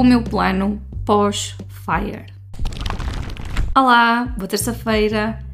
o 0.00 0.02
meu 0.02 0.22
plano 0.22 0.80
pós-FIRE. 1.04 2.24
Olá, 3.76 4.32
boa 4.34 4.48
terça-feira. 4.48 5.44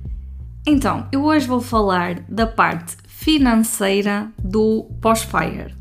Então, 0.64 1.08
eu 1.10 1.24
hoje 1.24 1.48
vou 1.48 1.60
falar 1.60 2.20
da 2.28 2.46
parte 2.46 2.96
financeira 3.08 4.30
do 4.38 4.84
pós-FIRE. 5.02 5.74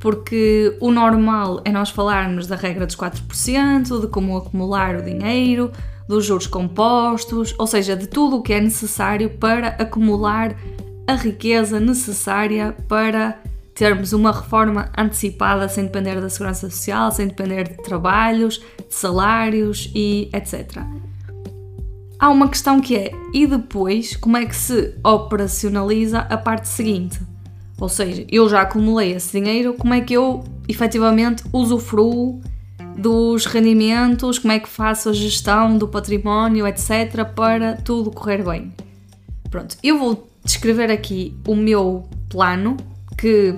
Porque 0.00 0.76
o 0.80 0.90
normal 0.90 1.60
é 1.64 1.70
nós 1.70 1.90
falarmos 1.90 2.48
da 2.48 2.56
regra 2.56 2.86
dos 2.86 2.96
4%, 2.96 4.00
de 4.00 4.08
como 4.08 4.36
acumular 4.36 4.96
o 4.96 5.02
dinheiro, 5.02 5.70
dos 6.08 6.24
juros 6.24 6.48
compostos, 6.48 7.54
ou 7.56 7.68
seja, 7.68 7.94
de 7.94 8.08
tudo 8.08 8.38
o 8.38 8.42
que 8.42 8.52
é 8.52 8.60
necessário 8.60 9.30
para 9.30 9.68
acumular 9.78 10.56
a 11.06 11.14
riqueza 11.14 11.78
necessária 11.78 12.74
para 12.88 13.40
termos 13.76 14.14
uma 14.14 14.32
reforma 14.32 14.90
antecipada 14.96 15.68
sem 15.68 15.84
depender 15.84 16.20
da 16.20 16.28
segurança 16.30 16.68
social, 16.68 17.12
sem 17.12 17.28
depender 17.28 17.68
de 17.68 17.76
trabalhos, 17.82 18.58
de 18.58 18.94
salários 18.94 19.92
e 19.94 20.28
etc. 20.32 20.82
Há 22.18 22.30
uma 22.30 22.48
questão 22.48 22.80
que 22.80 22.96
é: 22.96 23.12
e 23.32 23.46
depois 23.46 24.16
como 24.16 24.38
é 24.38 24.46
que 24.46 24.56
se 24.56 24.94
operacionaliza 25.04 26.20
a 26.20 26.36
parte 26.36 26.66
seguinte? 26.68 27.20
Ou 27.78 27.90
seja, 27.90 28.24
eu 28.30 28.48
já 28.48 28.62
acumulei 28.62 29.12
esse 29.12 29.38
dinheiro, 29.38 29.74
como 29.74 29.92
é 29.92 30.00
que 30.00 30.14
eu 30.14 30.42
efetivamente 30.66 31.44
usufruo 31.52 32.40
dos 32.96 33.44
rendimentos, 33.44 34.38
como 34.38 34.52
é 34.52 34.58
que 34.58 34.68
faço 34.68 35.10
a 35.10 35.12
gestão 35.12 35.76
do 35.76 35.86
património, 35.86 36.66
etc., 36.66 37.26
para 37.34 37.76
tudo 37.76 38.10
correr 38.10 38.42
bem? 38.42 38.72
Pronto, 39.50 39.76
eu 39.82 39.98
vou 39.98 40.26
descrever 40.42 40.90
aqui 40.90 41.36
o 41.46 41.54
meu 41.54 42.08
plano, 42.30 42.78
que 43.18 43.54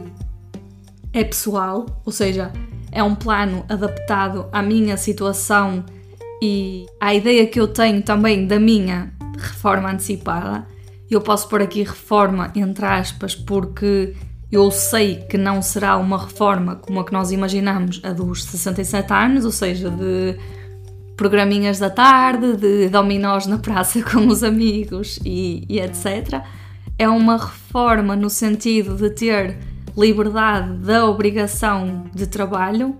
é 1.12 1.24
pessoal, 1.24 1.86
ou 2.04 2.12
seja, 2.12 2.52
é 2.92 3.02
um 3.02 3.14
plano 3.14 3.64
adaptado 3.68 4.46
à 4.52 4.62
minha 4.62 4.96
situação 4.96 5.84
e 6.42 6.86
à 7.00 7.14
ideia 7.14 7.46
que 7.46 7.60
eu 7.60 7.68
tenho 7.68 8.02
também 8.02 8.46
da 8.46 8.58
minha 8.58 9.12
reforma 9.36 9.90
antecipada. 9.90 10.66
Eu 11.10 11.20
posso 11.20 11.48
pôr 11.48 11.62
aqui 11.62 11.82
reforma 11.82 12.52
entre 12.54 12.84
aspas 12.84 13.34
porque 13.34 14.14
eu 14.50 14.70
sei 14.70 15.16
que 15.28 15.36
não 15.36 15.60
será 15.60 15.96
uma 15.96 16.18
reforma 16.18 16.76
como 16.76 17.00
a 17.00 17.04
que 17.04 17.12
nós 17.12 17.30
imaginamos 17.30 18.00
a 18.02 18.12
dos 18.12 18.44
67 18.44 19.12
anos, 19.12 19.44
ou 19.44 19.52
seja, 19.52 19.90
de 19.90 20.38
programinhas 21.16 21.78
da 21.78 21.90
tarde, 21.90 22.56
de 22.56 22.88
dominós 22.88 23.46
na 23.46 23.58
praça 23.58 24.00
com 24.10 24.26
os 24.28 24.42
amigos 24.42 25.18
e, 25.24 25.64
e 25.68 25.80
etc. 25.80 26.42
É 26.98 27.08
uma 27.08 27.36
reforma 27.36 28.16
no 28.16 28.30
sentido 28.30 28.96
de 28.96 29.10
ter 29.10 29.58
liberdade 29.96 30.74
da 30.78 31.06
obrigação 31.06 32.04
de 32.14 32.26
trabalho, 32.26 32.96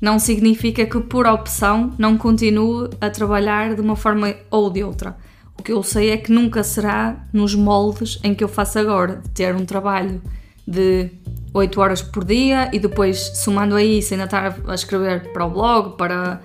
não 0.00 0.18
significa 0.18 0.84
que 0.84 1.00
por 1.00 1.26
opção 1.26 1.92
não 1.98 2.18
continue 2.18 2.90
a 3.00 3.08
trabalhar 3.08 3.74
de 3.74 3.80
uma 3.80 3.96
forma 3.96 4.34
ou 4.50 4.70
de 4.70 4.82
outra. 4.82 5.16
O 5.58 5.62
que 5.62 5.72
eu 5.72 5.82
sei 5.82 6.10
é 6.10 6.16
que 6.16 6.30
nunca 6.30 6.62
será 6.62 7.26
nos 7.32 7.54
moldes 7.54 8.18
em 8.22 8.34
que 8.34 8.44
eu 8.44 8.48
faço 8.48 8.78
agora, 8.78 9.16
de 9.16 9.30
ter 9.30 9.54
um 9.54 9.64
trabalho 9.64 10.20
de 10.66 11.10
8 11.54 11.80
horas 11.80 12.02
por 12.02 12.24
dia 12.24 12.70
e 12.72 12.78
depois, 12.78 13.18
somando 13.36 13.74
a 13.74 13.82
isso, 13.82 14.12
ainda 14.12 14.24
estar 14.24 14.58
a 14.66 14.74
escrever 14.74 15.32
para 15.32 15.46
o 15.46 15.50
blog, 15.50 15.96
para 15.96 16.42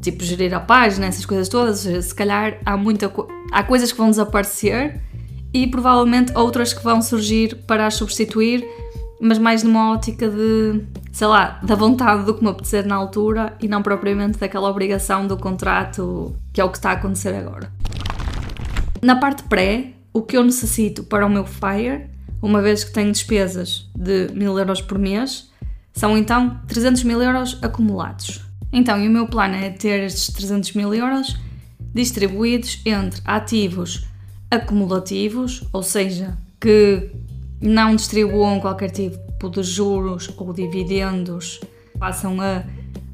tipo 0.00 0.24
gerir 0.24 0.52
a 0.54 0.60
página, 0.60 1.06
essas 1.06 1.24
coisas 1.24 1.48
todas. 1.48 1.80
Se 1.80 2.14
calhar 2.14 2.58
há 2.64 2.76
muita 2.76 3.08
co 3.08 3.28
há 3.52 3.62
coisas 3.62 3.92
que 3.92 3.98
vão 3.98 4.10
desaparecer 4.10 5.00
e 5.52 5.66
provavelmente 5.66 6.32
outras 6.36 6.72
que 6.72 6.82
vão 6.82 7.00
surgir 7.00 7.56
para 7.66 7.86
as 7.86 7.94
substituir 7.94 8.64
mas 9.20 9.38
mais 9.38 9.62
numa 9.62 9.92
ótica 9.92 10.28
de, 10.28 10.84
sei 11.12 11.26
lá, 11.26 11.60
da 11.62 11.74
vontade 11.74 12.24
do 12.24 12.34
que 12.34 12.42
me 12.42 12.50
apetecer 12.50 12.86
na 12.86 12.94
altura 12.94 13.56
e 13.60 13.68
não 13.68 13.82
propriamente 13.82 14.38
daquela 14.38 14.68
obrigação 14.68 15.26
do 15.26 15.36
contrato 15.36 16.34
que 16.52 16.60
é 16.60 16.64
o 16.64 16.70
que 16.70 16.76
está 16.76 16.90
a 16.90 16.94
acontecer 16.94 17.34
agora. 17.34 17.70
Na 19.02 19.16
parte 19.16 19.44
pré, 19.44 19.92
o 20.12 20.22
que 20.22 20.36
eu 20.36 20.42
necessito 20.42 21.04
para 21.04 21.26
o 21.26 21.30
meu 21.30 21.44
FIRE, 21.44 22.06
uma 22.42 22.62
vez 22.62 22.84
que 22.84 22.92
tenho 22.92 23.12
despesas 23.12 23.88
de 23.94 24.28
1000 24.32 24.58
euros 24.58 24.80
por 24.80 24.98
mês, 24.98 25.50
são 25.92 26.16
então 26.16 26.60
300 26.68 27.04
mil 27.04 27.22
euros 27.22 27.58
acumulados. 27.62 28.42
Então, 28.72 28.98
o 28.98 29.10
meu 29.10 29.26
plano 29.26 29.54
é 29.54 29.70
ter 29.70 30.04
estes 30.04 30.32
300 30.34 30.72
mil 30.74 30.92
euros 30.94 31.36
distribuídos 31.94 32.80
entre 32.84 33.22
ativos 33.24 34.06
acumulativos, 34.50 35.64
ou 35.72 35.82
seja, 35.82 36.36
que 36.60 37.10
não 37.60 37.94
distribuam 37.94 38.60
qualquer 38.60 38.90
tipo 38.90 39.50
de 39.50 39.62
juros 39.62 40.30
ou 40.36 40.52
dividendos, 40.52 41.60
façam 41.98 42.40
a 42.40 42.64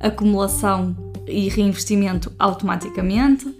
acumulação 0.00 0.96
e 1.26 1.48
reinvestimento 1.48 2.32
automaticamente 2.38 3.54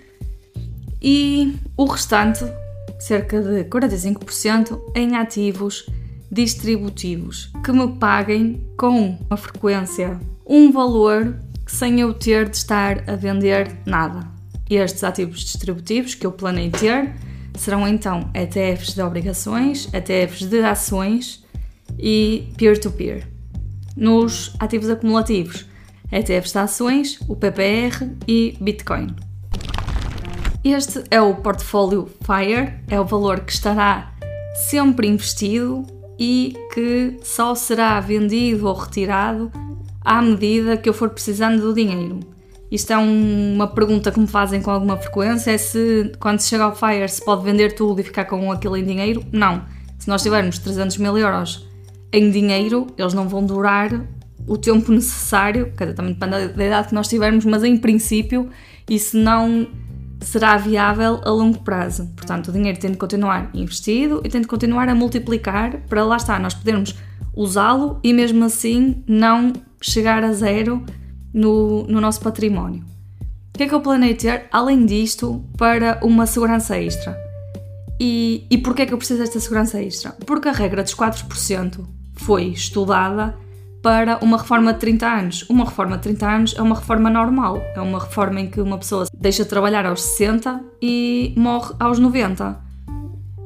e 1.01 1.57
o 1.77 1.85
restante, 1.85 2.45
cerca 2.99 3.41
de 3.41 3.65
45%, 3.65 4.81
em 4.95 5.17
ativos 5.17 5.87
distributivos 6.31 7.51
que 7.65 7.73
me 7.73 7.89
paguem 7.97 8.65
com 8.77 9.19
uma 9.29 9.37
frequência, 9.37 10.21
um 10.47 10.71
valor 10.71 11.37
sem 11.67 12.01
eu 12.01 12.15
ter 12.15 12.49
de 12.49 12.57
estar 12.57 13.03
a 13.09 13.17
vender 13.17 13.77
nada. 13.85 14.27
Estes 14.71 15.03
ativos 15.03 15.41
distributivos 15.41 16.15
que 16.15 16.25
eu 16.25 16.33
planei 16.33 16.71
ter 16.71 17.13
serão 17.55 17.87
então 17.87 18.31
ETFs 18.35 18.95
de 18.95 19.03
obrigações, 19.03 19.89
ETFs 19.93 20.47
de 20.47 20.61
ações 20.63 21.45
e 21.99 22.53
peer-to-peer. 22.57 23.19
-peer. 23.19 23.33
Nos 23.97 24.55
ativos 24.59 24.89
acumulativos, 24.89 25.67
ETFs 26.11 26.53
de 26.53 26.59
ações, 26.59 27.19
o 27.29 27.37
PPR 27.37 28.11
e 28.27 28.57
Bitcoin. 28.61 29.15
Este 30.65 31.03
é 31.11 31.21
o 31.21 31.35
portfólio 31.35 32.09
FIRE, 32.25 32.75
é 32.89 33.01
o 33.01 33.05
valor 33.05 33.41
que 33.41 33.53
estará 33.53 34.13
sempre 34.71 35.09
investido 35.09 35.85
e 36.19 36.57
que 36.73 37.19
só 37.23 37.55
será 37.55 37.99
vendido 37.99 38.69
ou 38.69 38.75
retirado 38.75 39.51
à 40.01 40.23
medida 40.23 40.77
que 40.77 40.89
eu 40.89 40.95
for 40.95 41.11
precisando 41.11 41.61
do 41.61 41.75
dinheiro. 41.75 42.32
Isto 42.73 42.95
é 42.95 42.99
um, 42.99 43.55
uma 43.55 43.67
pergunta 43.67 44.11
que 44.11 44.19
me 44.19 44.27
fazem 44.27 44.63
com 44.63 44.71
alguma 44.71 44.97
frequência: 44.97 45.51
é 45.51 45.59
se 45.59 46.11
quando 46.19 46.41
se 46.41 46.49
chega 46.49 46.65
ao 46.65 46.75
Fire 46.75 47.07
se 47.07 47.23
pode 47.23 47.45
vender 47.45 47.75
tudo 47.75 48.01
e 48.01 48.03
ficar 48.03 48.25
com 48.25 48.51
aquilo 48.51 48.79
em 48.79 48.85
dinheiro? 48.85 49.23
Não. 49.31 49.63
Se 49.99 50.09
nós 50.09 50.23
tivermos 50.23 50.59
300 50.59 50.97
mil 50.97 51.17
euros 51.19 51.69
em 52.11 52.31
dinheiro, 52.31 52.87
eles 52.97 53.13
não 53.13 53.29
vão 53.29 53.45
durar 53.45 53.91
o 54.49 54.57
tempo 54.57 54.91
necessário, 54.91 55.71
cada 55.77 55.93
também 55.93 56.15
depende 56.15 56.49
da 56.49 56.67
idade 56.67 56.89
que 56.89 56.95
nós 56.95 57.09
tivermos, 57.09 57.45
mas 57.45 57.63
em 57.63 57.77
princípio 57.77 58.49
isso 58.89 59.19
não 59.19 59.69
será 60.21 60.57
viável 60.57 61.21
a 61.25 61.31
longo 61.31 61.61
prazo. 61.61 62.09
Portanto, 62.17 62.49
o 62.49 62.53
dinheiro 62.53 62.81
tem 62.81 62.91
de 62.91 62.97
continuar 62.97 63.51
investido 63.53 64.23
e 64.25 64.31
tem 64.31 64.41
de 64.41 64.47
continuar 64.47 64.89
a 64.89 64.95
multiplicar 64.95 65.77
para 65.89 66.05
lá 66.05 66.17
estar, 66.17 66.41
nós 66.41 66.55
podermos 66.55 66.95
usá-lo 67.35 68.01
e 68.03 68.15
mesmo 68.15 68.45
assim 68.45 69.05
não 69.07 69.53
chegar 69.81 70.25
a 70.25 70.33
zero 70.33 70.83
no, 71.33 71.85
no 71.85 72.01
nosso 72.01 72.21
património. 72.21 72.85
O 73.55 73.59
que 73.59 73.65
é 73.65 73.69
que 73.69 73.75
eu 73.75 73.81
planei 73.81 74.15
ter, 74.15 74.47
além 74.51 74.87
disto, 74.87 75.45
para 75.57 75.99
uma 76.03 76.27
segurança 76.27 76.79
extra? 76.79 77.17
E, 78.01 78.47
e 78.51 78.59
porquê 78.59 78.83
é 78.83 78.87
que 78.87 78.95
eu 78.95 78.99
preciso 78.99 79.21
desta 79.21 79.39
segurança 79.39 79.81
extra? 79.81 80.13
Porque 80.27 80.49
a 80.49 80.53
regra 80.53 80.83
dos 80.83 80.95
4% 80.95 81.81
foi 82.15 82.47
estudada 82.47 83.37
para 83.83 84.19
uma 84.23 84.39
reforma 84.39 84.73
de 84.73 84.79
30 84.79 85.07
anos. 85.07 85.47
Uma 85.49 85.65
reforma 85.65 85.97
de 85.97 86.03
30 86.03 86.29
anos 86.29 86.55
é 86.57 86.63
uma 86.63 86.77
reforma 86.77 87.11
normal, 87.11 87.63
é 87.75 87.81
uma 87.81 87.99
reforma 87.99 88.41
em 88.41 88.49
que 88.49 88.61
uma 88.61 88.79
pessoa 88.79 89.07
deixa 89.15 89.43
de 89.43 89.51
trabalhar 89.51 89.85
aos 89.85 90.03
60 90.03 90.61
e 90.81 91.35
morre 91.37 91.75
aos 91.79 91.99
90. 91.99 92.59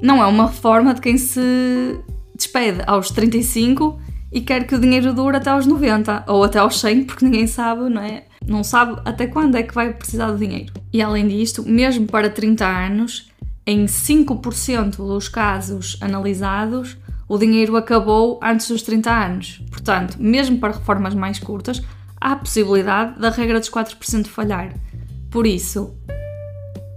Não 0.02 0.22
é 0.22 0.26
uma 0.26 0.46
reforma 0.46 0.94
de 0.94 1.00
quem 1.00 1.16
se 1.16 1.98
despede 2.34 2.82
aos 2.86 3.10
35 3.10 3.98
e 4.36 4.42
quer 4.42 4.66
que 4.66 4.74
o 4.74 4.78
dinheiro 4.78 5.14
dure 5.14 5.38
até 5.38 5.49
aos 5.49 5.64
90 5.64 6.25
ou 6.26 6.44
até 6.44 6.58
aos 6.58 6.78
100, 6.78 7.05
porque 7.05 7.25
ninguém 7.25 7.46
sabe, 7.46 7.88
não 7.88 8.02
é? 8.02 8.25
Não 8.46 8.62
sabe 8.62 9.00
até 9.02 9.26
quando 9.26 9.55
é 9.55 9.62
que 9.62 9.75
vai 9.75 9.94
precisar 9.94 10.31
do 10.31 10.37
dinheiro. 10.37 10.75
E 10.93 11.00
além 11.00 11.26
disto, 11.26 11.62
mesmo 11.62 12.06
para 12.06 12.28
30 12.28 12.66
anos, 12.66 13.31
em 13.66 13.87
5% 13.87 14.96
dos 14.99 15.31
casos 15.31 15.96
analisados, 16.02 16.99
o 17.26 17.38
dinheiro 17.38 17.78
acabou 17.78 18.38
antes 18.43 18.69
dos 18.69 18.82
30 18.82 19.11
anos. 19.11 19.62
Portanto, 19.70 20.19
mesmo 20.20 20.58
para 20.58 20.75
reformas 20.75 21.14
mais 21.14 21.38
curtas, 21.38 21.81
há 22.20 22.32
a 22.32 22.37
possibilidade 22.37 23.19
da 23.19 23.31
regra 23.31 23.58
dos 23.58 23.70
4% 23.70 24.26
falhar. 24.26 24.75
Por 25.31 25.46
isso, 25.46 25.96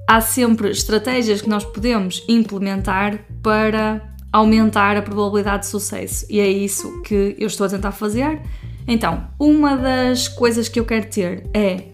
há 0.05 0.19
sempre 0.19 0.71
estratégias 0.71 1.41
que 1.41 1.47
nós 1.47 1.63
podemos 1.63 2.21
implementar 2.27 3.17
para 3.41 4.09
aumentar 4.31 4.95
a 4.97 5.01
probabilidade 5.01 5.63
de 5.63 5.67
sucesso. 5.67 6.25
E 6.29 6.39
é 6.39 6.47
isso 6.47 7.01
que 7.01 7.35
eu 7.37 7.47
estou 7.47 7.65
a 7.65 7.69
tentar 7.69 7.91
fazer. 7.91 8.41
Então, 8.87 9.27
uma 9.39 9.75
das 9.75 10.27
coisas 10.27 10.69
que 10.69 10.79
eu 10.79 10.85
quero 10.85 11.07
ter 11.09 11.43
é 11.53 11.85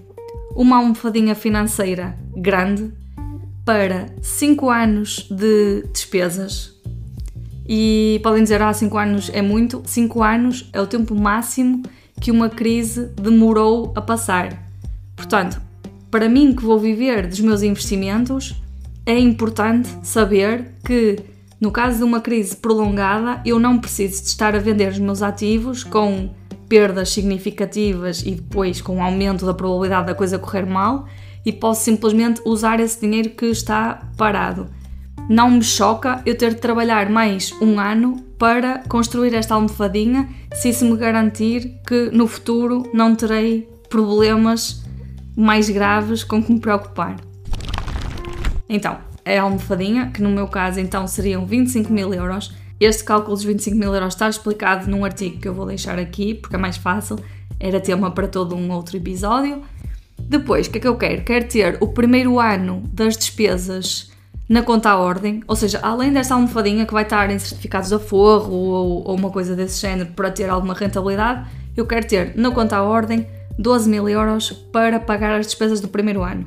uma 0.55 0.77
almofadinha 0.77 1.35
financeira 1.35 2.17
grande 2.35 2.91
para 3.65 4.07
5 4.21 4.69
anos 4.69 5.27
de 5.29 5.83
despesas. 5.91 6.73
E 7.67 8.19
podem 8.23 8.43
dizer, 8.43 8.61
ah, 8.61 8.71
5 8.71 8.97
anos 8.97 9.31
é 9.33 9.41
muito. 9.41 9.81
5 9.85 10.21
anos 10.21 10.69
é 10.71 10.79
o 10.79 10.87
tempo 10.87 11.15
máximo 11.15 11.83
que 12.21 12.31
uma 12.31 12.49
crise 12.49 13.07
demorou 13.15 13.91
a 13.95 14.01
passar. 14.01 14.63
Portanto, 15.15 15.61
para 16.11 16.29
mim 16.29 16.53
que 16.55 16.63
vou 16.63 16.79
viver 16.79 17.27
dos 17.27 17.39
meus 17.39 17.61
investimentos, 17.61 18.55
é 19.05 19.17
importante 19.17 19.89
saber 20.03 20.71
que 20.85 21.17
no 21.59 21.71
caso 21.71 21.99
de 21.99 22.03
uma 22.03 22.19
crise 22.19 22.55
prolongada, 22.55 23.41
eu 23.45 23.57
não 23.57 23.79
preciso 23.79 24.21
de 24.21 24.27
estar 24.27 24.55
a 24.55 24.59
vender 24.59 24.91
os 24.91 24.99
meus 24.99 25.21
ativos 25.21 25.83
com 25.83 26.29
perdas 26.67 27.09
significativas 27.09 28.21
e 28.21 28.31
depois 28.31 28.81
com 28.81 29.01
aumento 29.01 29.45
da 29.45 29.53
probabilidade 29.53 30.07
da 30.07 30.15
coisa 30.15 30.39
correr 30.39 30.65
mal 30.65 31.07
e 31.45 31.53
posso 31.53 31.83
simplesmente 31.83 32.41
usar 32.45 32.79
esse 32.79 32.99
dinheiro 32.99 33.29
que 33.29 33.45
está 33.45 34.09
parado. 34.17 34.67
Não 35.29 35.49
me 35.49 35.63
choca 35.63 36.21
eu 36.25 36.37
ter 36.37 36.53
de 36.53 36.61
trabalhar 36.61 37.09
mais 37.09 37.51
um 37.61 37.79
ano 37.79 38.21
para 38.37 38.83
construir 38.87 39.33
esta 39.33 39.55
almofadinha 39.55 40.29
se 40.53 40.69
isso 40.69 40.85
me 40.85 40.97
garantir 40.97 41.79
que 41.87 42.09
no 42.11 42.27
futuro 42.27 42.83
não 42.93 43.15
terei 43.15 43.67
problemas 43.89 44.83
mais 45.35 45.69
graves 45.69 46.23
com 46.23 46.43
que 46.43 46.51
me 46.51 46.59
preocupar. 46.59 47.15
Então, 48.67 48.97
a 49.25 49.41
almofadinha, 49.41 50.11
que 50.11 50.21
no 50.21 50.29
meu 50.29 50.47
caso 50.47 50.79
então 50.79 51.07
seriam 51.07 51.45
25 51.45 51.91
mil 51.91 52.13
euros. 52.13 52.53
Este 52.79 53.03
cálculo 53.03 53.35
dos 53.35 53.43
25 53.43 53.75
mil 53.75 53.93
euros 53.93 54.13
está 54.13 54.29
explicado 54.29 54.89
num 54.89 55.03
artigo 55.03 55.39
que 55.39 55.47
eu 55.47 55.53
vou 55.53 55.65
deixar 55.65 55.97
aqui, 55.97 56.35
porque 56.35 56.55
é 56.55 56.59
mais 56.59 56.77
fácil, 56.77 57.17
era 57.59 57.79
tema 57.79 58.11
para 58.11 58.27
todo 58.27 58.55
um 58.55 58.71
outro 58.71 58.97
episódio. 58.97 59.63
Depois, 60.19 60.67
o 60.67 60.71
que 60.71 60.77
é 60.77 60.81
que 60.81 60.87
eu 60.87 60.95
quero? 60.95 61.23
Quero 61.23 61.47
ter 61.47 61.77
o 61.79 61.87
primeiro 61.87 62.39
ano 62.39 62.83
das 62.93 63.17
despesas 63.17 64.11
na 64.47 64.61
conta 64.61 64.91
à 64.91 64.97
ordem, 64.97 65.41
ou 65.47 65.55
seja, 65.55 65.79
além 65.81 66.13
desta 66.13 66.35
almofadinha 66.35 66.85
que 66.85 66.93
vai 66.93 67.03
estar 67.03 67.31
em 67.31 67.39
certificados 67.39 67.89
de 67.89 67.95
aforro 67.95 68.53
ou, 68.53 69.07
ou 69.07 69.15
uma 69.15 69.31
coisa 69.31 69.55
desse 69.55 69.81
género 69.81 70.11
para 70.11 70.29
ter 70.29 70.49
alguma 70.49 70.75
rentabilidade, 70.75 71.49
eu 71.75 71.85
quero 71.85 72.05
ter 72.05 72.33
na 72.35 72.51
conta 72.51 72.77
à 72.77 72.83
ordem 72.83 73.25
12 73.57 73.89
mil 73.89 74.07
euros 74.07 74.51
para 74.51 74.99
pagar 74.99 75.39
as 75.39 75.47
despesas 75.47 75.81
do 75.81 75.87
primeiro 75.87 76.21
ano 76.21 76.45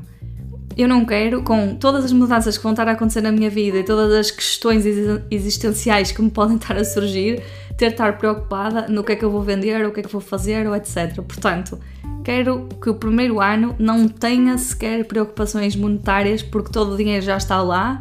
eu 0.79 0.87
não 0.87 1.05
quero, 1.05 1.43
com 1.43 1.75
todas 1.75 2.05
as 2.05 2.13
mudanças 2.13 2.57
que 2.57 2.63
vão 2.63 2.71
estar 2.71 2.87
a 2.87 2.93
acontecer 2.93 3.21
na 3.21 3.33
minha 3.33 3.51
vida 3.51 3.79
e 3.79 3.83
todas 3.83 4.13
as 4.15 4.31
questões 4.31 4.85
existenciais 5.29 6.13
que 6.13 6.23
me 6.23 6.31
podem 6.31 6.55
estar 6.55 6.77
a 6.77 6.85
surgir, 6.85 7.43
ter 7.77 7.89
de 7.89 7.95
estar 7.95 8.17
preocupada 8.17 8.87
no 8.89 9.03
que 9.03 9.13
é 9.13 9.17
que 9.17 9.25
eu 9.25 9.31
vou 9.31 9.43
vender, 9.43 9.85
o 9.85 9.91
que 9.91 9.99
é 9.99 10.03
que 10.05 10.13
vou 10.13 10.21
fazer, 10.21 10.69
ou 10.69 10.77
etc. 10.77 11.17
Portanto, 11.17 11.81
quero 12.23 12.69
que 12.81 12.89
o 12.89 12.95
primeiro 12.95 13.41
ano 13.41 13.75
não 13.77 14.07
tenha 14.07 14.57
sequer 14.57 15.05
preocupações 15.05 15.75
monetárias, 15.75 16.43
porque 16.43 16.71
todo 16.71 16.95
o 16.95 16.97
dinheiro 16.97 17.25
já 17.25 17.37
está 17.37 17.61
lá 17.61 18.01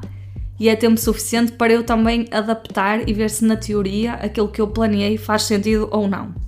e 0.59 0.69
é 0.69 0.75
tempo 0.75 0.99
suficiente 0.99 1.53
para 1.53 1.73
eu 1.73 1.83
também 1.83 2.27
adaptar 2.29 3.09
e 3.09 3.13
ver 3.13 3.31
se 3.31 3.43
na 3.43 3.55
teoria 3.55 4.13
aquilo 4.13 4.49
que 4.49 4.61
eu 4.61 4.67
planeei 4.67 5.17
faz 5.17 5.43
sentido 5.43 5.87
ou 5.91 6.07
não. 6.07 6.46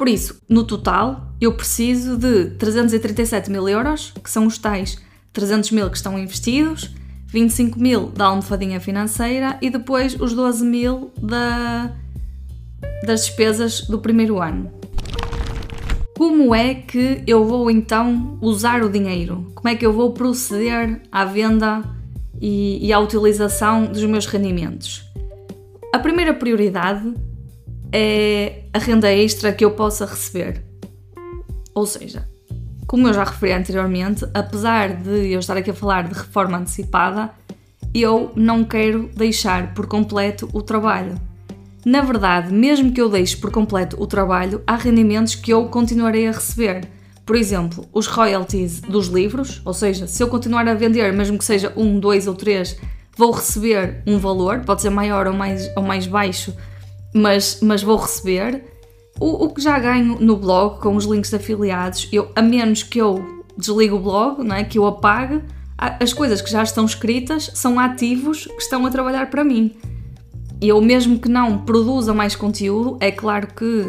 Por 0.00 0.08
isso, 0.08 0.40
no 0.48 0.64
total, 0.64 1.34
eu 1.38 1.52
preciso 1.52 2.16
de 2.16 2.52
337 2.52 3.50
mil 3.50 3.68
euros, 3.68 4.14
que 4.24 4.30
são 4.30 4.46
os 4.46 4.56
tais 4.56 4.96
300 5.30 5.72
mil 5.72 5.90
que 5.90 5.96
estão 5.98 6.18
investidos, 6.18 6.90
25 7.26 7.78
mil 7.78 8.06
da 8.06 8.24
almofadinha 8.24 8.80
financeira 8.80 9.58
e 9.60 9.68
depois 9.68 10.18
os 10.18 10.32
12 10.32 10.64
mil 10.64 11.12
da, 11.20 11.92
das 13.04 13.26
despesas 13.26 13.82
do 13.82 13.98
primeiro 13.98 14.40
ano. 14.40 14.72
Como 16.16 16.54
é 16.54 16.76
que 16.76 17.22
eu 17.26 17.44
vou 17.44 17.70
então 17.70 18.38
usar 18.40 18.82
o 18.82 18.88
dinheiro? 18.88 19.52
Como 19.54 19.68
é 19.68 19.76
que 19.76 19.84
eu 19.84 19.92
vou 19.92 20.14
proceder 20.14 21.02
à 21.12 21.26
venda 21.26 21.82
e, 22.40 22.86
e 22.86 22.90
à 22.90 22.98
utilização 22.98 23.84
dos 23.84 24.02
meus 24.06 24.24
rendimentos? 24.24 25.04
A 25.94 25.98
primeira 25.98 26.32
prioridade 26.32 27.12
é 27.92 28.64
a 28.72 28.78
renda 28.78 29.12
extra 29.12 29.52
que 29.52 29.64
eu 29.64 29.72
possa 29.72 30.06
receber. 30.06 30.62
Ou 31.74 31.86
seja, 31.86 32.28
como 32.86 33.08
eu 33.08 33.14
já 33.14 33.24
referi 33.24 33.52
anteriormente, 33.52 34.26
apesar 34.34 34.94
de 34.94 35.28
eu 35.28 35.40
estar 35.40 35.56
aqui 35.56 35.70
a 35.70 35.74
falar 35.74 36.08
de 36.08 36.14
reforma 36.14 36.58
antecipada, 36.58 37.30
eu 37.94 38.32
não 38.34 38.64
quero 38.64 39.08
deixar 39.14 39.74
por 39.74 39.86
completo 39.86 40.48
o 40.52 40.62
trabalho. 40.62 41.14
Na 41.84 42.02
verdade, 42.02 42.52
mesmo 42.52 42.92
que 42.92 43.00
eu 43.00 43.08
deixe 43.08 43.36
por 43.36 43.50
completo 43.50 44.00
o 44.00 44.06
trabalho, 44.06 44.62
há 44.66 44.76
rendimentos 44.76 45.34
que 45.34 45.52
eu 45.52 45.66
continuarei 45.66 46.28
a 46.28 46.32
receber. 46.32 46.88
Por 47.24 47.36
exemplo, 47.36 47.88
os 47.92 48.06
royalties 48.06 48.80
dos 48.80 49.06
livros, 49.06 49.62
ou 49.64 49.72
seja, 49.72 50.06
se 50.06 50.22
eu 50.22 50.28
continuar 50.28 50.66
a 50.68 50.74
vender, 50.74 51.12
mesmo 51.12 51.38
que 51.38 51.44
seja 51.44 51.72
um, 51.76 51.98
dois 51.98 52.26
ou 52.26 52.34
três, 52.34 52.76
vou 53.16 53.30
receber 53.30 54.02
um 54.06 54.18
valor, 54.18 54.60
pode 54.60 54.82
ser 54.82 54.90
maior 54.90 55.26
ou 55.26 55.32
mais, 55.32 55.70
ou 55.76 55.82
mais 55.82 56.06
baixo, 56.06 56.54
mas, 57.14 57.58
mas 57.62 57.82
vou 57.82 57.96
receber. 57.96 58.64
O, 59.18 59.44
o 59.44 59.54
que 59.54 59.60
já 59.60 59.78
ganho 59.78 60.18
no 60.20 60.36
blog 60.36 60.80
com 60.80 60.96
os 60.96 61.04
links 61.04 61.30
de 61.30 61.36
afiliados, 61.36 62.08
eu, 62.10 62.30
a 62.34 62.42
menos 62.42 62.82
que 62.82 62.98
eu 62.98 63.42
desligue 63.56 63.92
o 63.92 63.98
blog, 63.98 64.42
não 64.42 64.56
é? 64.56 64.64
que 64.64 64.78
eu 64.78 64.86
apague, 64.86 65.42
as 65.76 66.12
coisas 66.12 66.42
que 66.42 66.50
já 66.50 66.62
estão 66.62 66.84
escritas 66.84 67.50
são 67.54 67.78
ativos 67.78 68.46
que 68.46 68.62
estão 68.62 68.84
a 68.86 68.90
trabalhar 68.90 69.30
para 69.30 69.44
mim. 69.44 69.74
Eu, 70.60 70.80
mesmo 70.80 71.18
que 71.18 71.28
não 71.28 71.58
produza 71.58 72.12
mais 72.12 72.36
conteúdo, 72.36 72.98
é 73.00 73.10
claro 73.10 73.46
que 73.46 73.86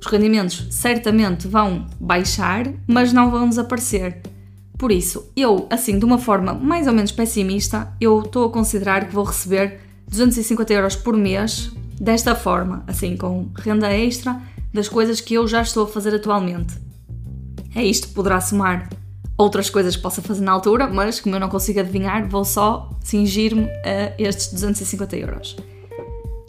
os 0.00 0.06
rendimentos 0.06 0.66
certamente 0.70 1.46
vão 1.46 1.86
baixar, 2.00 2.66
mas 2.88 3.12
não 3.12 3.30
vão 3.30 3.48
desaparecer. 3.48 4.20
Por 4.76 4.90
isso, 4.90 5.30
eu, 5.36 5.68
assim, 5.70 5.96
de 5.96 6.04
uma 6.04 6.18
forma 6.18 6.52
mais 6.54 6.88
ou 6.88 6.92
menos 6.92 7.12
pessimista, 7.12 7.92
eu 8.00 8.20
estou 8.20 8.46
a 8.46 8.50
considerar 8.50 9.06
que 9.06 9.14
vou 9.14 9.22
receber 9.22 9.78
250 10.08 10.72
euros 10.72 10.96
por 10.96 11.16
mês 11.16 11.70
desta 12.00 12.34
forma, 12.34 12.84
assim, 12.86 13.16
com 13.16 13.48
renda 13.56 13.92
extra 13.92 14.40
das 14.72 14.88
coisas 14.88 15.20
que 15.20 15.34
eu 15.34 15.46
já 15.46 15.62
estou 15.62 15.84
a 15.84 15.88
fazer 15.88 16.14
atualmente. 16.14 16.74
É 17.74 17.84
isto, 17.84 18.08
poderá 18.08 18.40
somar 18.40 18.88
outras 19.36 19.70
coisas 19.70 19.96
que 19.96 20.02
possa 20.02 20.22
fazer 20.22 20.42
na 20.42 20.52
altura, 20.52 20.88
mas 20.88 21.20
como 21.20 21.34
eu 21.36 21.40
não 21.40 21.48
consigo 21.48 21.80
adivinhar, 21.80 22.28
vou 22.28 22.44
só 22.44 22.90
cingir-me 23.02 23.68
a 23.84 24.14
estes 24.18 24.52
250 24.52 25.16
euros. 25.16 25.56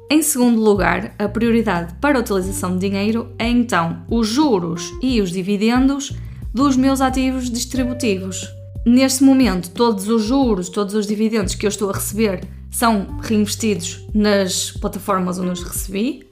Em 0.09 0.21
segundo 0.21 0.61
lugar, 0.61 1.15
a 1.17 1.27
prioridade 1.27 1.95
para 1.95 2.17
a 2.17 2.21
utilização 2.21 2.77
de 2.77 2.87
dinheiro 2.87 3.31
é 3.39 3.47
então 3.47 4.03
os 4.09 4.27
juros 4.27 4.91
e 5.01 5.19
os 5.19 5.31
dividendos 5.31 6.13
dos 6.53 6.77
meus 6.77 7.01
ativos 7.01 7.49
distributivos. 7.49 8.47
Neste 8.85 9.23
momento, 9.23 9.71
todos 9.71 10.07
os 10.07 10.23
juros, 10.23 10.69
todos 10.69 10.93
os 10.93 11.07
dividendos 11.07 11.55
que 11.55 11.65
eu 11.65 11.69
estou 11.69 11.89
a 11.89 11.93
receber 11.93 12.41
são 12.73 13.19
reinvestidos 13.21 14.05
nas 14.13 14.71
plataformas 14.71 15.37
onde 15.37 15.51
os 15.51 15.63
recebi. 15.63 16.27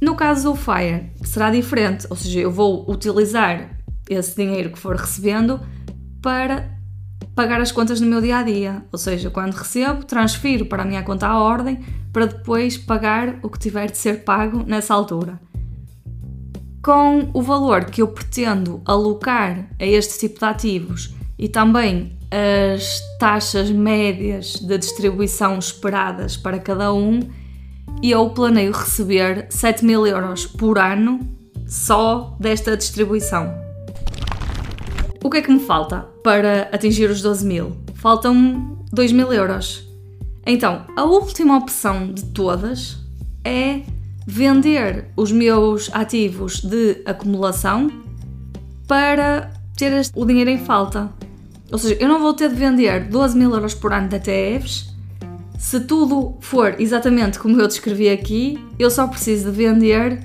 No 0.00 0.16
caso 0.16 0.50
do 0.50 0.56
Fire, 0.56 1.12
será 1.22 1.50
diferente, 1.50 2.06
ou 2.08 2.16
seja, 2.16 2.40
eu 2.40 2.50
vou 2.50 2.90
utilizar 2.90 3.78
esse 4.08 4.34
dinheiro 4.34 4.72
que 4.72 4.78
for 4.78 4.96
recebendo 4.96 5.60
para 6.22 6.72
pagar 7.34 7.60
as 7.60 7.70
contas 7.70 8.00
no 8.00 8.06
meu 8.06 8.20
dia 8.20 8.38
a 8.38 8.42
dia. 8.42 8.84
Ou 8.90 8.98
seja, 8.98 9.30
quando 9.30 9.52
recebo, 9.52 10.04
transfiro 10.04 10.64
para 10.66 10.82
a 10.82 10.86
minha 10.86 11.02
conta 11.02 11.26
à 11.26 11.38
ordem 11.38 11.80
para 12.12 12.26
depois 12.26 12.78
pagar 12.78 13.38
o 13.42 13.50
que 13.50 13.58
tiver 13.58 13.90
de 13.90 13.98
ser 13.98 14.24
pago 14.24 14.64
nessa 14.66 14.94
altura. 14.94 15.38
Com 16.82 17.30
o 17.34 17.42
valor 17.42 17.84
que 17.84 18.00
eu 18.00 18.08
pretendo 18.08 18.80
alocar 18.86 19.68
a 19.78 19.84
este 19.84 20.18
tipo 20.18 20.38
de 20.38 20.44
ativos 20.46 21.14
e 21.38 21.46
também 21.46 22.18
as 22.32 23.00
taxas 23.18 23.70
médias 23.70 24.54
de 24.54 24.78
distribuição 24.78 25.58
esperadas 25.58 26.36
para 26.36 26.58
cada 26.58 26.92
um 26.92 27.20
e 28.02 28.10
eu 28.10 28.30
planeio 28.30 28.72
receber 28.72 29.46
7 29.50 29.84
mil 29.84 30.06
euros 30.06 30.46
por 30.46 30.78
ano 30.78 31.20
só 31.66 32.34
desta 32.40 32.76
distribuição. 32.76 33.54
O 35.22 35.28
que 35.28 35.38
é 35.38 35.42
que 35.42 35.52
me 35.52 35.60
falta 35.60 36.00
para 36.24 36.68
atingir 36.72 37.10
os 37.10 37.20
12 37.20 37.46
mil? 37.46 37.76
Faltam 37.94 38.78
2 38.92 39.12
mil 39.12 39.32
euros. 39.32 39.86
Então, 40.46 40.86
a 40.96 41.04
última 41.04 41.56
opção 41.56 42.12
de 42.12 42.24
todas 42.24 42.98
é 43.44 43.82
vender 44.26 45.10
os 45.16 45.30
meus 45.30 45.90
ativos 45.92 46.60
de 46.60 47.02
acumulação 47.04 47.88
para 48.88 49.52
ter 49.76 49.92
o 50.14 50.24
dinheiro 50.24 50.50
em 50.50 50.58
falta. 50.58 51.12
Ou 51.72 51.78
seja, 51.78 51.96
eu 51.98 52.06
não 52.06 52.20
vou 52.20 52.34
ter 52.34 52.50
de 52.50 52.54
vender 52.54 53.08
12 53.08 53.36
mil 53.36 53.50
euros 53.54 53.72
por 53.72 53.94
ano 53.94 54.06
de 54.06 54.16
ETFs. 54.16 54.92
Se 55.58 55.80
tudo 55.80 56.36
for 56.40 56.78
exatamente 56.78 57.38
como 57.38 57.58
eu 57.58 57.66
descrevi 57.66 58.10
aqui, 58.10 58.62
eu 58.78 58.90
só 58.90 59.06
preciso 59.06 59.50
de 59.50 59.56
vender 59.56 60.22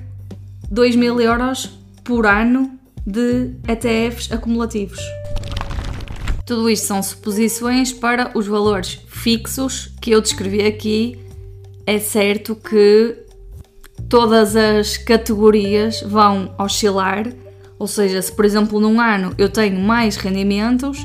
2 0.70 0.94
mil 0.96 1.18
euros 1.18 1.70
por 2.04 2.26
ano 2.26 2.78
de 3.06 3.54
ETFs 3.66 4.30
acumulativos. 4.30 4.98
Tudo 6.44 6.68
isto 6.68 6.86
são 6.86 7.02
suposições 7.02 7.94
para 7.94 8.30
os 8.34 8.46
valores 8.46 9.00
fixos 9.08 9.90
que 10.02 10.10
eu 10.10 10.20
descrevi 10.20 10.66
aqui. 10.66 11.18
É 11.86 11.98
certo 11.98 12.54
que 12.54 13.16
todas 14.06 14.54
as 14.54 14.98
categorias 14.98 16.02
vão 16.02 16.54
oscilar, 16.58 17.26
ou 17.78 17.86
seja, 17.86 18.20
se 18.20 18.32
por 18.32 18.44
exemplo 18.44 18.80
num 18.80 19.00
ano 19.00 19.34
eu 19.38 19.48
tenho 19.48 19.80
mais 19.80 20.16
rendimentos, 20.16 20.98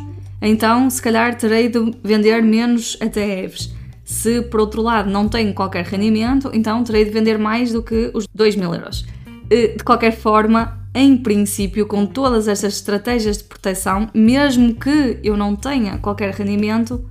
então 0.45 0.89
se 0.89 1.01
calhar 1.01 1.38
terei 1.38 1.69
de 1.69 1.79
vender 2.03 2.43
menos 2.43 2.97
ETFs. 3.00 3.73
Se 4.03 4.41
por 4.41 4.59
outro 4.59 4.81
lado 4.81 5.09
não 5.09 5.29
tenho 5.29 5.53
qualquer 5.53 5.85
rendimento, 5.85 6.51
então 6.53 6.83
terei 6.83 7.05
de 7.05 7.12
vender 7.12 7.39
mais 7.39 7.71
do 7.71 7.81
que 7.81 8.12
os 8.13 8.27
2 8.27 8.57
mil 8.57 8.73
euros. 8.73 9.05
de 9.50 9.83
qualquer 9.85 10.12
forma, 10.12 10.85
em 10.93 11.15
princípio, 11.15 11.88
com 11.88 12.05
todas 12.05 12.50
estas 12.50 12.73
estratégias 12.73 13.38
de 13.38 13.45
proteção, 13.45 14.09
mesmo 14.13 14.75
que 14.75 15.19
eu 15.23 15.38
não 15.38 15.55
tenha 15.55 15.97
qualquer 15.97 16.33
rendimento, 16.33 17.09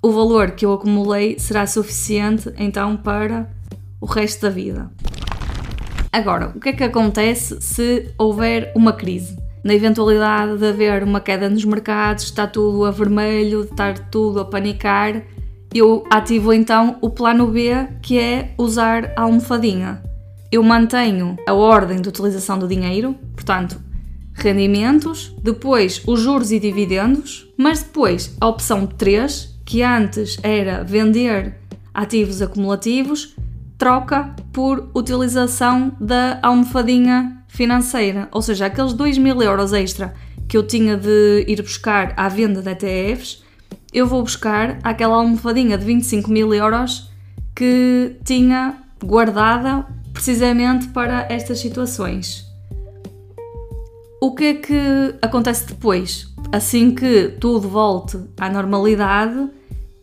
o 0.00 0.12
valor 0.12 0.52
que 0.52 0.64
eu 0.64 0.72
acumulei 0.72 1.38
será 1.38 1.66
suficiente 1.66 2.52
então 2.56 2.96
para 2.96 3.50
o 4.00 4.06
resto 4.06 4.42
da 4.42 4.50
vida. 4.50 4.90
Agora, 6.12 6.52
o 6.54 6.60
que 6.60 6.68
é 6.68 6.72
que 6.72 6.84
acontece 6.84 7.60
se 7.60 8.12
houver 8.16 8.72
uma 8.76 8.92
crise? 8.92 9.41
Na 9.64 9.74
eventualidade 9.74 10.58
de 10.58 10.66
haver 10.66 11.04
uma 11.04 11.20
queda 11.20 11.48
nos 11.48 11.64
mercados, 11.64 12.24
está 12.24 12.46
tudo 12.46 12.84
a 12.84 12.90
vermelho, 12.90 13.62
está 13.62 13.94
tudo 13.94 14.40
a 14.40 14.44
panicar, 14.44 15.22
eu 15.74 16.04
ativo 16.10 16.52
então 16.52 16.98
o 17.00 17.08
plano 17.08 17.46
B, 17.46 17.88
que 18.02 18.18
é 18.18 18.54
usar 18.58 19.12
a 19.16 19.22
almofadinha. 19.22 20.02
Eu 20.50 20.62
mantenho 20.62 21.36
a 21.48 21.54
ordem 21.54 22.00
de 22.00 22.08
utilização 22.08 22.58
do 22.58 22.68
dinheiro, 22.68 23.14
portanto, 23.34 23.80
rendimentos, 24.34 25.34
depois 25.42 26.02
os 26.06 26.20
juros 26.20 26.52
e 26.52 26.58
dividendos, 26.58 27.48
mas 27.56 27.82
depois 27.82 28.36
a 28.40 28.48
opção 28.48 28.86
3, 28.86 29.60
que 29.64 29.82
antes 29.82 30.38
era 30.42 30.84
vender 30.84 31.56
ativos 31.94 32.42
acumulativos, 32.42 33.34
troca 33.78 34.34
por 34.52 34.90
utilização 34.94 35.92
da 35.98 36.38
almofadinha 36.42 37.41
financeira, 37.52 38.28
ou 38.32 38.40
seja, 38.40 38.64
aqueles 38.66 38.94
2 38.94 39.18
mil 39.18 39.42
euros 39.42 39.74
extra 39.74 40.14
que 40.48 40.56
eu 40.56 40.66
tinha 40.66 40.96
de 40.96 41.44
ir 41.46 41.60
buscar 41.60 42.14
à 42.16 42.26
venda 42.26 42.62
de 42.62 42.70
ETFs, 42.70 43.44
eu 43.92 44.06
vou 44.06 44.22
buscar 44.22 44.78
aquela 44.82 45.16
almofadinha 45.16 45.76
de 45.76 45.84
25 45.84 46.30
mil 46.30 46.54
euros 46.54 47.10
que 47.54 48.16
tinha 48.24 48.78
guardada 49.04 49.86
precisamente 50.14 50.88
para 50.88 51.26
estas 51.28 51.58
situações. 51.58 52.46
O 54.18 54.34
que 54.34 54.44
é 54.44 54.54
que 54.54 55.14
acontece 55.20 55.66
depois? 55.66 56.32
Assim 56.50 56.94
que 56.94 57.36
tudo 57.38 57.68
volte 57.68 58.18
à 58.38 58.48
normalidade, 58.48 59.50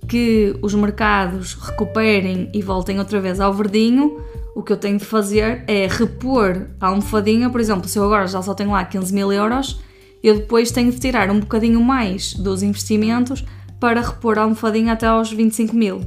que 0.08 0.56
os 0.62 0.76
mercados 0.76 1.56
recuperem 1.56 2.50
e 2.54 2.62
voltem 2.62 3.00
outra 3.00 3.20
vez 3.20 3.40
ao 3.40 3.54
verdinho, 3.54 4.22
o 4.60 4.62
que 4.64 4.74
eu 4.74 4.78
tenho 4.78 4.98
de 4.98 5.06
fazer 5.06 5.64
é 5.68 5.88
repor 5.88 6.68
a 6.82 6.88
almofadinha. 6.88 7.50
Por 7.50 7.62
exemplo, 7.62 7.88
se 7.88 7.98
eu 7.98 8.04
agora 8.04 8.28
já 8.28 8.42
só 8.42 8.54
tenho 8.54 8.72
lá 8.72 8.84
15 8.84 9.14
mil 9.14 9.32
euros, 9.32 9.80
eu 10.22 10.36
depois 10.36 10.70
tenho 10.70 10.92
de 10.92 11.00
tirar 11.00 11.32
um 11.32 11.40
bocadinho 11.40 11.82
mais 11.82 12.34
dos 12.34 12.62
investimentos 12.62 13.46
para 13.80 14.02
repor 14.02 14.38
a 14.38 14.42
almofadinha 14.42 14.92
até 14.94 15.08
aos 15.08 15.32
25 15.32 15.74
mil. 15.74 16.02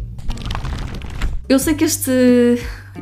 Eu 1.48 1.58
sei 1.58 1.72
que 1.72 1.84
este 1.84 2.58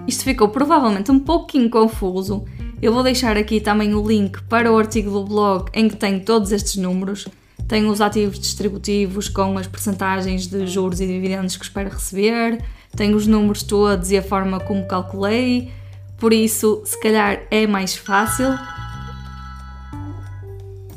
isto 0.06 0.22
ficou 0.22 0.48
provavelmente 0.50 1.10
um 1.10 1.18
pouquinho 1.18 1.68
confuso. 1.68 2.44
Eu 2.80 2.92
vou 2.92 3.02
deixar 3.02 3.36
aqui 3.36 3.60
também 3.60 3.92
o 3.92 4.06
link 4.06 4.40
para 4.44 4.70
o 4.70 4.78
artigo 4.78 5.10
do 5.10 5.24
blog 5.24 5.68
em 5.74 5.88
que 5.88 5.96
tem 5.96 6.20
todos 6.20 6.52
estes 6.52 6.76
números. 6.76 7.26
Tenho 7.66 7.90
os 7.90 8.00
ativos 8.00 8.38
distributivos 8.38 9.28
com 9.28 9.58
as 9.58 9.66
percentagens 9.66 10.46
de 10.46 10.64
juros 10.68 11.00
e 11.00 11.08
dividendos 11.08 11.56
que 11.56 11.64
espero 11.64 11.90
receber, 11.90 12.62
tenho 12.96 13.16
os 13.16 13.26
números 13.26 13.62
todos 13.62 14.10
e 14.10 14.18
a 14.18 14.22
forma 14.22 14.60
como 14.60 14.86
calculei, 14.86 15.70
por 16.18 16.34
isso, 16.34 16.82
se 16.84 17.00
calhar 17.00 17.40
é 17.50 17.66
mais 17.66 17.96
fácil. 17.96 18.58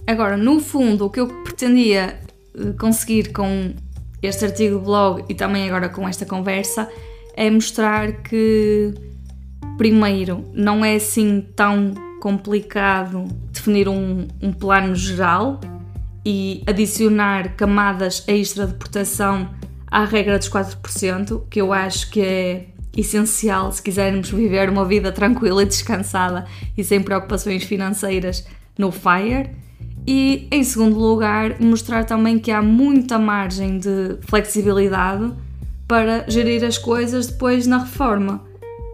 Agora, 0.06 0.36
no 0.36 0.60
fundo, 0.60 1.06
o 1.06 1.10
que 1.10 1.22
eu 1.22 1.28
pretendia 1.44 2.20
eh, 2.56 2.74
conseguir 2.78 3.32
com 3.32 3.74
este 4.22 4.44
artigo 4.44 4.80
do 4.80 4.82
blog 4.82 5.24
e 5.30 5.34
também 5.34 5.68
agora 5.68 5.88
com 5.88 6.08
esta 6.08 6.26
conversa 6.26 6.90
é 7.36 7.50
mostrar 7.50 8.12
que, 8.22 8.94
primeiro, 9.78 10.44
não 10.54 10.84
é 10.84 10.96
assim 10.96 11.42
tão 11.56 11.94
complicado 12.20 13.26
definir 13.52 13.88
um, 13.88 14.28
um 14.42 14.52
plano 14.52 14.94
geral 14.94 15.60
e 16.26 16.64
adicionar 16.68 17.56
camadas 17.56 18.24
extra 18.28 18.68
de 18.68 18.74
proteção 18.74 19.50
à 19.94 20.06
regra 20.06 20.40
dos 20.40 20.50
4%, 20.50 21.44
que 21.52 21.62
eu 21.62 21.72
acho 21.72 22.10
que 22.10 22.20
é 22.20 22.66
essencial 22.98 23.72
se 23.72 23.80
quisermos 23.80 24.32
viver 24.32 24.68
uma 24.68 24.84
vida 24.84 25.12
tranquila 25.12 25.62
e 25.62 25.68
descansada 25.68 26.46
e 26.76 26.84
sem 26.84 27.00
preocupações 27.00 27.64
financeiras 27.64 28.44
no 28.76 28.92
FIRE. 28.92 29.52
E, 30.08 30.48
em 30.52 30.64
segundo 30.64 30.98
lugar, 30.98 31.62
mostrar 31.62 32.06
também 32.06 32.40
que 32.40 32.50
há 32.50 32.60
muita 32.60 33.20
margem 33.20 33.78
de 33.78 34.18
flexibilidade 34.22 35.32
para 35.88 36.26
gerir 36.28 36.66
as 36.66 36.80
coisas 36.80 37.28
depois 37.28 37.68
na 37.68 37.78
reforma. 37.78 38.42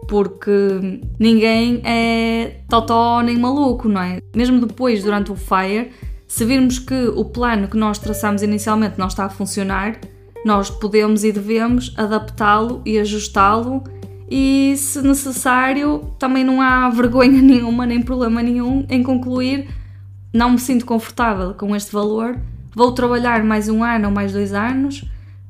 Porque 0.06 1.00
ninguém 1.18 1.80
é 1.82 2.58
totó 2.68 3.22
nem 3.22 3.38
maluco, 3.38 3.88
não 3.88 4.02
é? 4.02 4.18
Mesmo 4.36 4.66
depois, 4.66 5.02
durante 5.02 5.32
o 5.32 5.34
FIRE, 5.34 5.92
se 6.28 6.44
virmos 6.44 6.78
que 6.78 7.08
o 7.16 7.24
plano 7.24 7.68
que 7.68 7.76
nós 7.78 7.98
traçamos 7.98 8.42
inicialmente 8.42 8.98
não 8.98 9.08
está 9.08 9.24
a 9.24 9.30
funcionar, 9.30 9.98
nós 10.44 10.70
podemos 10.70 11.24
e 11.24 11.32
devemos 11.32 11.92
adaptá-lo 11.96 12.82
e 12.84 12.98
ajustá-lo 12.98 13.84
e, 14.30 14.74
se 14.76 15.02
necessário, 15.02 16.12
também 16.18 16.44
não 16.44 16.60
há 16.60 16.88
vergonha 16.88 17.40
nenhuma 17.42 17.86
nem 17.86 18.00
problema 18.00 18.42
nenhum 18.42 18.86
em 18.88 19.02
concluir 19.02 19.68
não 20.32 20.50
me 20.50 20.58
sinto 20.58 20.86
confortável 20.86 21.54
com 21.54 21.74
este 21.74 21.92
valor, 21.92 22.38
vou 22.74 22.92
trabalhar 22.92 23.42
mais 23.42 23.68
um 23.68 23.82
ano 23.82 24.08
ou 24.08 24.14
mais 24.14 24.32
dois 24.32 24.52
anos 24.52 25.04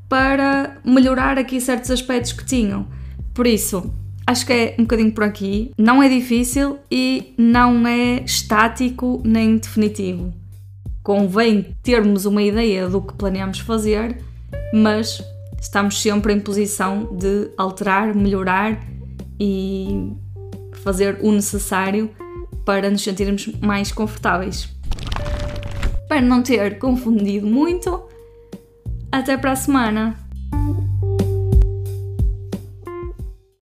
para 0.08 0.78
melhorar 0.84 1.38
aqui 1.38 1.60
certos 1.60 1.90
aspectos 1.90 2.32
que 2.32 2.44
tinham. 2.44 2.86
Por 3.34 3.46
isso, 3.46 3.92
acho 4.26 4.46
que 4.46 4.52
é 4.52 4.74
um 4.78 4.82
bocadinho 4.82 5.12
por 5.12 5.24
aqui. 5.24 5.70
Não 5.76 6.02
é 6.02 6.08
difícil 6.08 6.78
e 6.90 7.34
não 7.36 7.86
é 7.86 8.22
estático 8.24 9.20
nem 9.24 9.58
definitivo. 9.58 10.32
Convém 11.02 11.76
termos 11.82 12.24
uma 12.24 12.42
ideia 12.42 12.88
do 12.88 13.02
que 13.02 13.14
planeamos 13.14 13.60
fazer, 13.60 14.18
mas 14.72 15.22
estamos 15.60 16.00
sempre 16.00 16.32
em 16.32 16.40
posição 16.40 17.16
de 17.16 17.50
alterar, 17.56 18.14
melhorar 18.14 18.80
e 19.38 20.12
fazer 20.82 21.18
o 21.20 21.32
necessário 21.32 22.10
para 22.64 22.90
nos 22.90 23.02
sentirmos 23.02 23.46
mais 23.60 23.92
confortáveis. 23.92 24.68
Para 26.08 26.20
não 26.20 26.42
ter 26.42 26.78
confundido 26.78 27.46
muito, 27.46 28.02
até 29.12 29.36
para 29.36 29.52
a 29.52 29.56
semana! 29.56 30.29